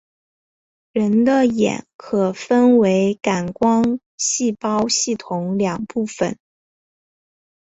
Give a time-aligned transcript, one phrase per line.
[0.93, 6.39] 人的眼可分为感光细胞系统两部分。